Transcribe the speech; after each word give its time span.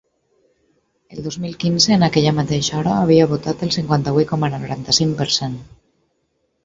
El 1.15 1.19
dos 1.25 1.37
mil 1.43 1.53
quinze, 1.63 1.91
en 1.97 2.05
aquella 2.07 2.33
mateixa 2.39 2.79
hora 2.79 2.95
havia 3.03 3.27
votat 3.35 3.63
el 3.67 3.75
cinquanta-vuit 3.79 4.33
coma 4.33 4.53
noranta-cinc 4.55 5.17
per 5.21 5.29
cent. 5.41 5.55